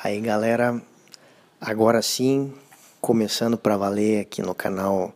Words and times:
Aí 0.00 0.20
galera, 0.20 0.80
agora 1.60 2.00
sim, 2.00 2.54
começando 3.00 3.58
para 3.58 3.76
valer 3.76 4.20
aqui 4.20 4.40
no 4.40 4.54
canal 4.54 5.12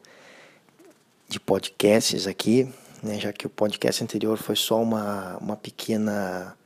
de 1.28 1.38
podcasts 1.38 2.26
aqui, 2.26 2.68
né, 3.00 3.20
já 3.20 3.32
que 3.32 3.46
o 3.46 3.50
podcast 3.50 4.02
anterior 4.02 4.36
foi 4.36 4.56
só 4.56 4.82
uma, 4.82 5.36
uma 5.36 5.56
pequena 5.56 6.58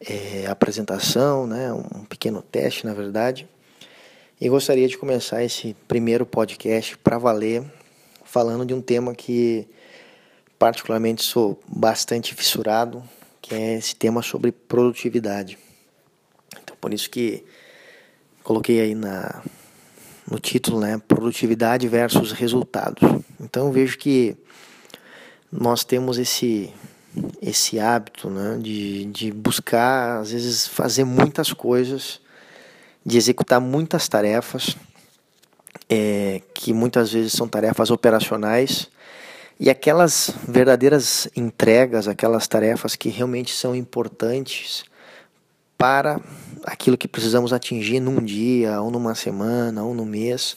é, 0.00 0.46
apresentação, 0.46 1.46
né, 1.46 1.72
um 1.72 2.04
pequeno 2.04 2.42
teste 2.42 2.84
na 2.84 2.92
verdade. 2.92 3.48
E 4.40 4.48
gostaria 4.48 4.88
de 4.88 4.98
começar 4.98 5.44
esse 5.44 5.72
primeiro 5.86 6.26
podcast 6.26 6.98
para 6.98 7.16
valer, 7.16 7.62
falando 8.24 8.66
de 8.66 8.74
um 8.74 8.82
tema 8.82 9.14
que 9.14 9.68
particularmente 10.58 11.22
sou 11.22 11.62
bastante 11.68 12.34
fissurado, 12.34 13.04
que 13.40 13.54
é 13.54 13.74
esse 13.74 13.94
tema 13.94 14.20
sobre 14.20 14.50
produtividade. 14.50 15.56
Por 16.84 16.92
isso 16.92 17.08
que 17.08 17.42
coloquei 18.42 18.78
aí 18.78 18.94
na, 18.94 19.42
no 20.30 20.38
título, 20.38 20.80
né, 20.80 21.00
produtividade 21.08 21.88
versus 21.88 22.30
resultados. 22.30 23.00
Então 23.40 23.72
vejo 23.72 23.96
que 23.96 24.36
nós 25.50 25.82
temos 25.82 26.18
esse 26.18 26.70
esse 27.40 27.80
hábito, 27.80 28.28
né, 28.28 28.58
de, 28.60 29.06
de 29.06 29.32
buscar 29.32 30.20
às 30.20 30.30
vezes 30.30 30.66
fazer 30.66 31.04
muitas 31.04 31.54
coisas, 31.54 32.20
de 33.02 33.16
executar 33.16 33.62
muitas 33.62 34.06
tarefas, 34.06 34.76
é, 35.88 36.42
que 36.52 36.74
muitas 36.74 37.10
vezes 37.10 37.32
são 37.32 37.48
tarefas 37.48 37.90
operacionais 37.90 38.90
e 39.58 39.70
aquelas 39.70 40.34
verdadeiras 40.46 41.30
entregas, 41.34 42.06
aquelas 42.06 42.46
tarefas 42.46 42.94
que 42.94 43.08
realmente 43.08 43.54
são 43.54 43.74
importantes 43.74 44.84
para 45.84 46.20
aquilo 46.64 46.96
que 46.96 47.06
precisamos 47.06 47.52
atingir 47.52 48.00
num 48.00 48.22
dia, 48.22 48.80
ou 48.80 48.90
numa 48.90 49.14
semana, 49.14 49.84
ou 49.84 49.94
no 49.94 50.04
mês, 50.04 50.56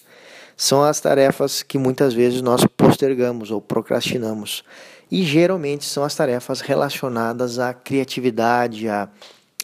são 0.56 0.84
as 0.84 1.00
tarefas 1.00 1.62
que 1.62 1.78
muitas 1.78 2.14
vezes 2.14 2.42
nós 2.42 2.66
postergamos 2.66 3.52
ou 3.52 3.62
procrastinamos. 3.62 4.64
E 5.12 5.24
geralmente 5.24 5.86
são 5.86 6.04
as 6.04 6.16
tarefas 6.16 6.62
relacionadas 6.62 7.60
à 7.60 7.74
criatividade, 7.74 8.90
a, 8.90 9.08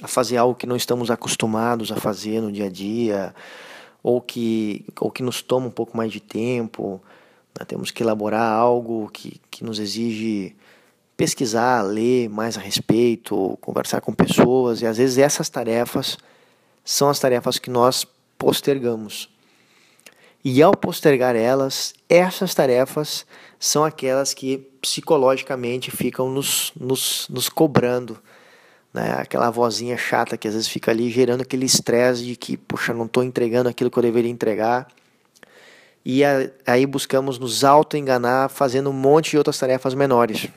a 0.02 0.08
fazer 0.08 0.38
algo 0.38 0.56
que 0.56 0.68
não 0.68 0.76
estamos 0.76 1.10
acostumados 1.10 1.92
a 1.92 1.96
fazer 1.96 2.42
no 2.42 2.52
dia 2.52 2.66
a 2.66 2.70
dia, 2.70 3.36
ou 4.02 4.22
que, 4.22 4.86
ou 5.00 5.10
que 5.10 5.24
nos 5.24 5.42
toma 5.42 5.68
um 5.68 5.72
pouco 5.72 5.98
mais 5.98 6.12
de 6.12 6.20
tempo. 6.20 7.02
Né? 7.58 7.66
Temos 7.66 7.90
que 7.90 8.04
elaborar 8.04 8.54
algo 8.54 9.10
que, 9.12 9.42
que 9.50 9.64
nos 9.64 9.80
exige 9.80 10.56
pesquisar, 11.18 11.82
ler 11.84 12.30
mais 12.30 12.58
a 12.58 12.62
respeito, 12.62 13.58
conversar 13.62 14.02
com 14.02 14.14
pessoas, 14.14 14.82
e 14.82 14.86
às 14.86 14.98
vezes 14.98 15.18
essas 15.18 15.50
tarefas 15.50 16.18
são 16.84 17.10
as 17.10 17.20
tarefas 17.20 17.58
que 17.58 17.70
nós 17.70 18.06
postergamos. 18.38 19.30
E 20.44 20.62
ao 20.62 20.76
postergar 20.76 21.36
elas, 21.36 21.94
essas 22.10 22.54
tarefas 22.54 23.26
são 23.58 23.86
aquelas 23.86 24.34
que 24.34 24.58
psicologicamente 24.82 25.90
ficam 25.90 26.30
nos, 26.30 26.74
nos, 26.78 27.28
nos 27.30 27.48
cobrando. 27.48 28.20
Né? 28.94 29.14
Aquela 29.18 29.50
vozinha 29.50 29.98
chata 29.98 30.38
que 30.38 30.48
às 30.48 30.54
vezes 30.54 30.68
fica 30.68 30.92
ali 30.92 31.10
gerando 31.10 31.42
aquele 31.42 31.66
estresse 31.66 32.26
de 32.26 32.36
que, 32.36 32.58
poxa, 32.58 32.94
não 32.94 33.06
estou 33.06 33.24
entregando 33.24 33.70
aquilo 33.70 33.90
que 33.90 33.98
eu 33.98 34.04
deveria 34.04 34.30
entregar. 34.30 34.88
E 36.06 36.22
aí 36.68 36.86
buscamos 36.86 37.40
nos 37.40 37.64
auto-enganar 37.64 38.50
fazendo 38.50 38.90
um 38.90 38.94
monte 38.94 39.32
de 39.32 39.38
outras 39.38 39.58
tarefas 39.58 39.94
menores. 39.94 40.50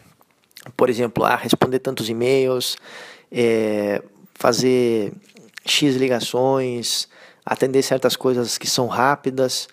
Por 0.77 0.91
exemplo, 0.91 1.25
ah, 1.25 1.37
responder 1.37 1.79
tantos 1.79 2.09
e-mails, 2.09 2.77
é, 3.31 4.03
fazer 4.35 5.13
X 5.71 5.97
ligações, 5.97 7.09
atender 7.45 7.83
certas 7.83 8.17
coisas 8.17 8.59
que 8.59 8.69
são 8.69 8.87
rápidas 8.87 9.69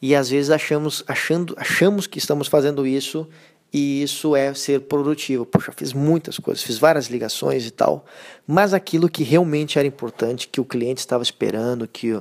e 0.00 0.14
às 0.14 0.30
vezes 0.30 0.50
achamos, 0.50 1.04
achando, 1.06 1.54
achamos 1.58 2.06
que 2.06 2.18
estamos 2.18 2.48
fazendo 2.48 2.86
isso 2.86 3.28
e 3.72 4.02
isso 4.02 4.34
é 4.34 4.54
ser 4.54 4.82
produtivo. 4.82 5.44
Poxa, 5.44 5.72
fiz 5.72 5.92
muitas 5.92 6.38
coisas, 6.38 6.62
fiz 6.62 6.78
várias 6.78 7.08
ligações 7.08 7.66
e 7.66 7.70
tal, 7.70 8.06
mas 8.46 8.72
aquilo 8.72 9.08
que 9.08 9.22
realmente 9.22 9.78
era 9.78 9.86
importante, 9.86 10.48
que 10.48 10.60
o 10.60 10.64
cliente 10.64 11.00
estava 11.00 11.22
esperando, 11.22 11.86
que, 11.86 12.20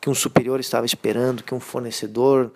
que 0.00 0.10
um 0.10 0.14
superior 0.14 0.58
estava 0.58 0.86
esperando, 0.86 1.42
que 1.42 1.54
um 1.54 1.60
fornecedor, 1.60 2.50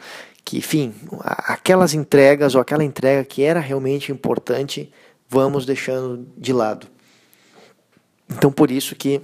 que 0.44 0.58
enfim, 0.58 0.94
aquelas 1.20 1.94
entregas 1.94 2.54
ou 2.54 2.60
aquela 2.60 2.82
entrega 2.82 3.24
que 3.24 3.42
era 3.42 3.60
realmente 3.60 4.10
importante, 4.10 4.91
vamos 5.28 5.64
deixando 5.64 6.26
de 6.36 6.52
lado. 6.52 6.88
Então 8.28 8.50
por 8.50 8.70
isso 8.70 8.97
que 8.97 9.20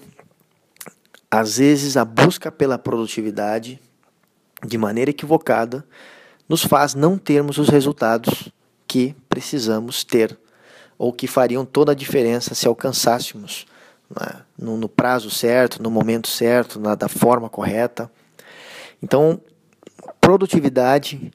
às 1.31 1.59
vezes 1.59 1.97
a 1.97 2.05
busca 2.05 2.50
pela 2.50 2.78
produtividade 2.78 3.81
de 4.66 4.78
maneira 4.78 5.11
equivocada 5.11 5.84
nos 6.49 6.65
faz 6.65 6.94
não 6.94 7.19
termos 7.19 7.59
os 7.59 7.69
resultados 7.69 8.50
que 8.87 9.15
precisamos 9.28 10.03
ter 10.03 10.38
ou 10.97 11.12
que 11.12 11.27
fariam 11.27 11.65
toda 11.65 11.93
a 11.93 11.94
diferença 11.94 12.55
se 12.55 12.67
alcançássemos 12.67 13.67
né, 14.11 14.41
no, 14.59 14.77
no, 14.77 14.88
prazo 14.88 15.31
certo, 15.31 15.83
no 15.83 15.91
momento 15.91 16.28
certo, 16.28 16.81
na, 16.81 16.94
da 16.94 17.09
forma 17.09 17.49
correta. 17.49 18.11
Então, 19.03 19.41
produtividade 20.21 21.31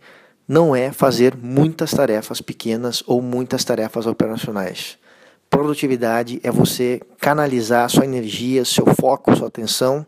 não 0.47 0.75
é 0.75 0.91
fazer 0.91 1.37
muitas 1.37 1.91
tarefas 1.91 2.41
pequenas 2.41 3.03
ou 3.07 3.21
muitas 3.21 3.63
tarefas 3.63 4.05
operacionais. 4.05 4.97
Produtividade 5.53 6.41
é 6.43 6.49
você 6.49 6.99
canalizar 7.19 7.87
sua 7.87 8.05
energia, 8.05 8.65
seu 8.65 8.87
foco, 8.99 9.35
sua 9.35 9.49
atenção 9.49 10.03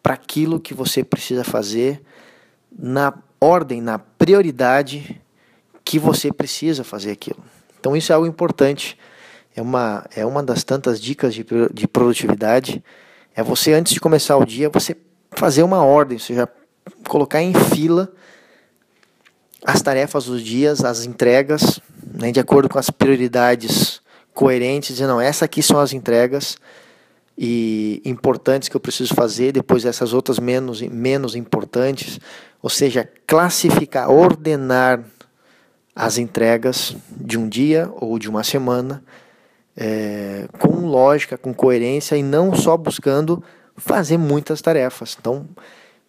para 0.00 0.14
aquilo 0.14 0.60
que 0.60 0.72
você 0.72 1.02
precisa 1.02 1.42
fazer 1.42 2.00
na 2.78 3.12
ordem, 3.40 3.82
na 3.82 3.98
prioridade 3.98 5.20
que 5.84 5.98
você 5.98 6.32
precisa 6.32 6.84
fazer 6.84 7.10
aquilo. 7.10 7.42
Então 7.80 7.96
isso 7.96 8.12
é 8.12 8.14
algo 8.14 8.28
importante. 8.28 8.96
É 9.56 9.60
uma, 9.60 10.06
é 10.14 10.24
uma 10.24 10.40
das 10.40 10.62
tantas 10.62 11.00
dicas 11.00 11.34
de, 11.34 11.44
de 11.74 11.88
produtividade. 11.88 12.80
É 13.34 13.42
você, 13.42 13.72
antes 13.72 13.92
de 13.92 13.98
começar 13.98 14.36
o 14.36 14.46
dia, 14.46 14.70
você 14.70 14.96
fazer 15.32 15.64
uma 15.64 15.84
ordem, 15.84 16.14
ou 16.14 16.22
seja, 16.22 16.48
colocar 17.08 17.42
em 17.42 17.52
fila 17.54 18.08
as 19.64 19.82
tarefas 19.82 20.26
dos 20.26 20.40
dias, 20.40 20.84
as 20.84 21.04
entregas, 21.04 21.80
né, 22.14 22.30
de 22.30 22.38
acordo 22.38 22.68
com 22.68 22.78
as 22.78 22.88
prioridades 22.88 23.99
coerente, 24.34 24.92
dizer, 24.92 25.06
não, 25.06 25.20
essas 25.20 25.42
aqui 25.42 25.62
são 25.62 25.78
as 25.78 25.92
entregas 25.92 26.56
e 27.36 28.02
importantes 28.04 28.68
que 28.68 28.76
eu 28.76 28.80
preciso 28.80 29.14
fazer, 29.14 29.52
depois 29.52 29.84
essas 29.84 30.12
outras 30.12 30.38
menos, 30.38 30.82
menos 30.82 31.34
importantes, 31.34 32.20
ou 32.62 32.68
seja, 32.68 33.08
classificar, 33.26 34.10
ordenar 34.10 35.02
as 35.94 36.18
entregas 36.18 36.96
de 37.10 37.38
um 37.38 37.48
dia 37.48 37.90
ou 37.96 38.18
de 38.18 38.28
uma 38.28 38.44
semana 38.44 39.02
é, 39.76 40.46
com 40.58 40.86
lógica, 40.86 41.38
com 41.38 41.54
coerência 41.54 42.16
e 42.16 42.22
não 42.22 42.54
só 42.54 42.76
buscando 42.76 43.42
fazer 43.76 44.18
muitas 44.18 44.60
tarefas. 44.60 45.16
Então, 45.18 45.46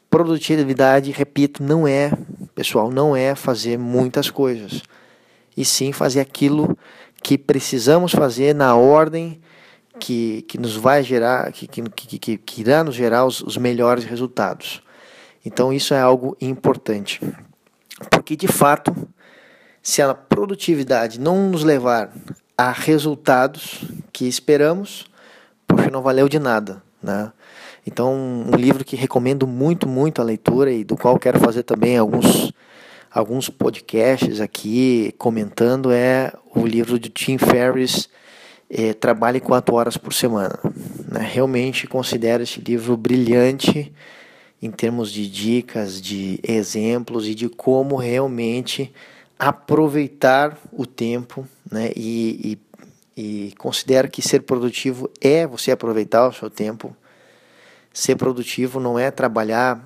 produtividade, 0.09 1.11
repito, 1.11 1.63
não 1.63 1.87
é, 1.87 2.11
pessoal, 2.53 2.91
não 2.91 3.15
é 3.15 3.33
fazer 3.33 3.77
muitas 3.77 4.29
coisas, 4.29 4.83
e 5.55 5.63
sim 5.63 5.93
fazer 5.93 6.19
aquilo 6.19 6.77
precisamos 7.37 8.11
fazer 8.11 8.53
na 8.55 8.75
ordem 8.75 9.39
que, 9.99 10.41
que 10.43 10.57
nos 10.57 10.75
vai 10.75 11.03
gerar, 11.03 11.51
que, 11.51 11.67
que, 11.67 11.81
que, 11.89 12.37
que 12.37 12.61
irá 12.61 12.83
nos 12.83 12.95
gerar 12.95 13.25
os, 13.25 13.41
os 13.41 13.57
melhores 13.57 14.03
resultados. 14.03 14.81
Então 15.45 15.71
isso 15.71 15.93
é 15.93 15.99
algo 15.99 16.35
importante. 16.41 17.21
Porque 18.09 18.35
de 18.35 18.47
fato, 18.47 18.95
se 19.81 20.01
a 20.01 20.13
produtividade 20.13 21.19
não 21.19 21.49
nos 21.49 21.63
levar 21.63 22.11
a 22.57 22.71
resultados 22.71 23.83
que 24.11 24.25
esperamos, 24.27 25.05
poxa, 25.67 25.89
não 25.89 26.01
valeu 26.01 26.27
de 26.27 26.39
nada, 26.39 26.81
né? 27.01 27.31
Então, 27.85 28.13
um 28.13 28.55
livro 28.55 28.85
que 28.85 28.95
recomendo 28.95 29.47
muito, 29.47 29.87
muito 29.87 30.21
a 30.21 30.23
leitura 30.23 30.71
e 30.71 30.83
do 30.83 30.95
qual 30.95 31.17
quero 31.17 31.39
fazer 31.39 31.63
também 31.63 31.97
alguns 31.97 32.53
alguns 33.13 33.49
podcasts 33.49 34.39
aqui 34.39 35.13
comentando 35.17 35.91
é 35.91 36.31
o 36.55 36.65
livro 36.65 36.97
de 36.97 37.09
Tim 37.09 37.37
Ferriss, 37.37 38.07
é, 38.69 38.93
Trabalhe 38.93 39.41
quatro 39.41 39.75
horas 39.75 39.97
por 39.97 40.13
semana. 40.13 40.57
Né? 41.09 41.19
Realmente 41.29 41.87
considero 41.87 42.41
esse 42.41 42.61
livro 42.61 42.95
brilhante 42.95 43.91
em 44.61 44.71
termos 44.71 45.11
de 45.11 45.29
dicas, 45.29 46.01
de 46.01 46.39
exemplos 46.41 47.27
e 47.27 47.35
de 47.35 47.49
como 47.49 47.97
realmente 47.97 48.93
aproveitar 49.37 50.57
o 50.71 50.85
tempo 50.85 51.45
né? 51.69 51.91
e, 51.95 52.57
e, 53.17 53.49
e 53.49 53.55
considero 53.57 54.09
que 54.09 54.21
ser 54.21 54.41
produtivo 54.41 55.09
é 55.19 55.45
você 55.45 55.71
aproveitar 55.71 56.27
o 56.27 56.33
seu 56.33 56.49
tempo. 56.49 56.95
Ser 57.91 58.15
produtivo 58.15 58.79
não 58.79 58.97
é 58.97 59.11
trabalhar, 59.11 59.83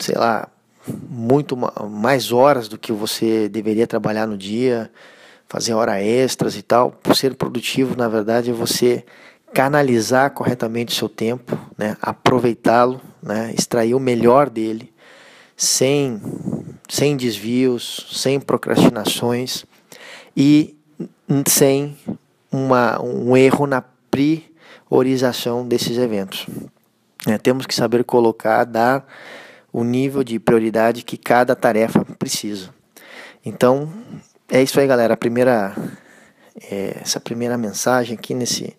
sei 0.00 0.16
lá, 0.16 0.48
muito 0.86 1.56
mais 1.56 2.32
horas 2.32 2.68
do 2.68 2.78
que 2.78 2.92
você 2.92 3.48
deveria 3.48 3.86
trabalhar 3.86 4.26
no 4.26 4.36
dia, 4.36 4.90
fazer 5.48 5.74
hora 5.74 6.02
extras 6.02 6.56
e 6.56 6.62
tal. 6.62 6.90
Por 6.90 7.16
ser 7.16 7.34
produtivo, 7.34 7.96
na 7.96 8.08
verdade, 8.08 8.50
é 8.50 8.52
você 8.52 9.04
canalizar 9.52 10.30
corretamente 10.30 10.94
o 10.94 10.96
seu 10.96 11.08
tempo, 11.08 11.58
né, 11.76 11.96
aproveitá-lo, 12.00 13.00
né, 13.22 13.52
extrair 13.56 13.94
o 13.94 14.00
melhor 14.00 14.48
dele, 14.48 14.92
sem, 15.56 16.20
sem 16.88 17.16
desvios, 17.16 18.06
sem 18.12 18.38
procrastinações 18.40 19.64
e 20.36 20.76
sem 21.48 21.96
uma, 22.50 23.02
um 23.02 23.36
erro 23.36 23.66
na 23.66 23.82
priorização 24.10 25.66
desses 25.66 25.98
eventos. 25.98 26.46
É, 27.26 27.36
temos 27.36 27.66
que 27.66 27.74
saber 27.74 28.04
colocar, 28.04 28.64
dar 28.64 29.06
o 29.72 29.84
nível 29.84 30.24
de 30.24 30.38
prioridade 30.38 31.02
que 31.02 31.16
cada 31.16 31.54
tarefa 31.54 32.04
precisa. 32.18 32.70
Então, 33.44 33.90
é 34.50 34.62
isso 34.62 34.78
aí, 34.80 34.86
galera. 34.86 35.14
A 35.14 35.16
primeira, 35.16 35.74
é, 36.70 36.98
essa 37.00 37.20
primeira 37.20 37.56
mensagem 37.56 38.16
aqui 38.16 38.34
nesse, 38.34 38.76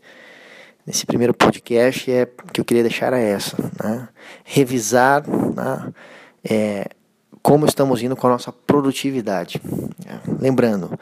nesse 0.86 1.06
primeiro 1.06 1.34
podcast 1.34 2.12
é 2.12 2.28
que 2.54 2.60
eu 2.60 2.66
queria 2.66 2.84
deixar 2.84 3.14
é 3.14 3.30
essa, 3.30 3.58
né? 3.84 4.08
revisar 4.44 5.24
né? 5.28 5.94
é, 6.44 6.90
como 7.42 7.66
estamos 7.66 8.04
indo 8.04 8.16
com 8.16 8.28
a 8.28 8.32
nossa 8.32 8.52
produtividade. 8.52 9.62
É, 10.06 10.20
lembrando, 10.40 10.98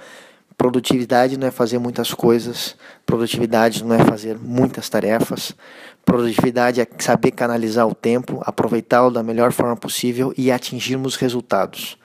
produtividade 0.59 1.37
não 1.37 1.47
é 1.47 1.51
fazer 1.51 1.79
muitas 1.79 2.13
coisas, 2.13 2.75
produtividade 3.05 3.81
não 3.81 3.95
é 3.95 4.03
fazer 4.03 4.37
muitas 4.37 4.89
tarefas, 4.89 5.55
produtividade 6.03 6.81
é 6.81 6.87
saber 6.99 7.31
canalizar 7.31 7.87
o 7.87 7.95
tempo, 7.95 8.41
aproveitá-lo 8.45 9.09
da 9.09 9.23
melhor 9.23 9.53
forma 9.53 9.77
possível 9.77 10.33
e 10.37 10.51
atingirmos 10.51 11.15
resultados. 11.15 11.97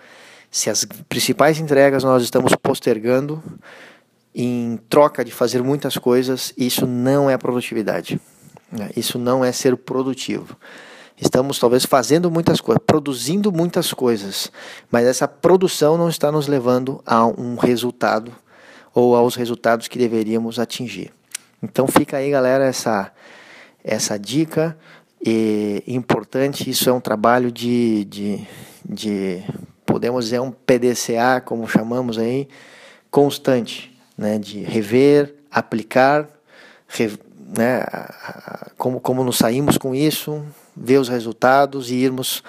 Se 0.53 0.71
as 0.71 0.85
principais 1.09 1.59
entregas 1.59 2.05
nós 2.05 2.23
estamos 2.23 2.55
postergando, 2.55 3.43
em 4.33 4.79
troca 4.89 5.25
de 5.25 5.33
fazer 5.33 5.61
muitas 5.61 5.99
coisas, 5.99 6.55
isso 6.57 6.87
não 6.87 7.29
é 7.29 7.37
produtividade. 7.37 8.21
Isso 8.97 9.19
não 9.19 9.45
é 9.45 9.51
ser 9.51 9.77
produtivo. 9.77 10.57
Estamos 11.21 11.59
talvez 11.59 11.85
fazendo 11.85 12.31
muitas 12.31 12.61
coisas, 12.61 12.83
produzindo 12.87 13.51
muitas 13.51 13.93
coisas, 13.93 14.51
mas 14.93 15.07
essa 15.07 15.27
produção 15.27 15.99
não 15.99 16.09
está 16.09 16.31
nos 16.31 16.47
levando 16.47 17.03
a 17.05 17.27
um 17.27 17.57
resultado 17.57 18.33
ou 18.95 19.17
aos 19.17 19.35
resultados 19.35 19.89
que 19.89 19.99
deveríamos 19.99 20.59
atingir. 20.59 21.13
Então 21.63 21.87
fica 21.87 22.19
aí, 22.19 22.31
galera, 22.31 22.65
essa 22.65 23.13
essa 23.83 24.19
dica 24.19 24.77
e 25.25 25.83
importante. 25.87 26.71
Isso 26.71 26.89
é 26.89 26.93
um 26.93 27.01
trabalho 27.01 27.53
de, 27.53 28.05
de, 28.05 28.47
de 28.85 29.45
podemos 29.85 30.25
dizer 30.25 30.41
um 30.41 30.51
PDCA, 30.51 31.43
como 31.45 31.69
chamamos 31.69 32.19
aí, 32.19 32.49
constante 33.11 33.95
né, 34.17 34.39
de 34.39 34.61
rever, 34.61 35.35
aplicar, 35.51 36.29
re, 36.89 37.13
né, 37.57 37.85
como, 38.79 39.01
como 39.01 39.23
nos 39.23 39.37
saímos 39.37 39.77
com 39.77 39.95
isso, 39.95 40.43
ver 40.77 40.99
os 40.99 41.09
resultados 41.09 41.91
e 41.91 41.97
irmos 41.97 42.43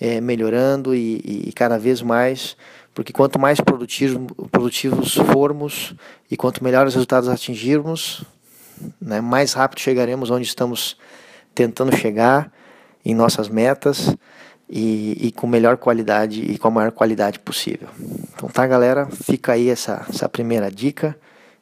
é, 0.00 0.20
melhorando 0.20 0.94
e, 0.94 1.46
e, 1.48 1.52
cada 1.52 1.78
vez 1.78 2.02
mais, 2.02 2.56
porque 2.94 3.12
quanto 3.12 3.38
mais 3.38 3.60
produtivo, 3.60 4.26
produtivos 4.50 5.14
formos 5.14 5.94
e 6.30 6.36
quanto 6.36 6.62
melhores 6.62 6.94
resultados 6.94 7.28
atingirmos, 7.28 8.24
né, 9.00 9.20
mais 9.20 9.52
rápido 9.52 9.80
chegaremos 9.80 10.30
onde 10.30 10.46
estamos 10.46 10.96
tentando 11.54 11.94
chegar 11.96 12.52
em 13.04 13.14
nossas 13.14 13.48
metas 13.48 14.14
e, 14.68 15.26
e, 15.26 15.32
com 15.32 15.46
melhor 15.46 15.76
qualidade 15.76 16.42
e 16.42 16.58
com 16.58 16.68
a 16.68 16.70
maior 16.70 16.92
qualidade 16.92 17.38
possível. 17.38 17.88
Então 18.34 18.48
tá, 18.48 18.66
galera, 18.66 19.06
fica 19.06 19.52
aí 19.52 19.68
essa, 19.68 20.06
essa 20.08 20.28
primeira 20.28 20.70
dica, 20.70 21.16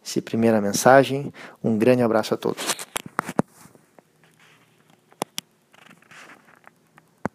essa 0.04 0.22
primeira 0.22 0.60
mensagem. 0.60 1.32
Um 1.62 1.76
grande 1.76 2.02
abraço 2.02 2.34
a 2.34 2.36
todos. 2.36 2.89